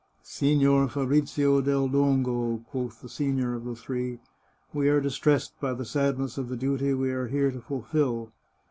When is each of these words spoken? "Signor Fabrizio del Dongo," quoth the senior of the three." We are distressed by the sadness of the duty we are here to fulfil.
"Signor 0.39 0.89
Fabrizio 0.89 1.61
del 1.61 1.87
Dongo," 1.87 2.65
quoth 2.71 3.01
the 3.03 3.07
senior 3.07 3.53
of 3.53 3.65
the 3.65 3.75
three." 3.75 4.17
We 4.73 4.89
are 4.89 4.99
distressed 4.99 5.53
by 5.59 5.73
the 5.75 5.85
sadness 5.85 6.39
of 6.39 6.49
the 6.49 6.57
duty 6.57 6.91
we 6.95 7.11
are 7.11 7.27
here 7.27 7.51
to 7.51 7.61
fulfil. 7.61 8.31